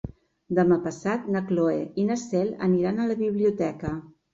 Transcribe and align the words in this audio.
Demà 0.59 0.77
passat 0.85 1.29
na 1.37 1.43
Cloè 1.53 1.77
i 2.05 2.09
na 2.11 2.21
Cel 2.25 2.53
aniran 2.73 2.99
a 2.99 3.11
la 3.15 3.23
biblioteca. 3.25 3.99